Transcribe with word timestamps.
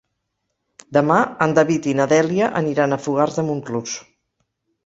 Demà 0.97 1.17
en 1.47 1.53
David 1.59 1.89
i 1.91 1.95
na 2.01 2.09
Dèlia 2.13 2.49
aniran 2.63 2.97
a 2.97 2.99
Fogars 3.07 3.41
de 3.41 3.47
Montclús. 3.51 3.99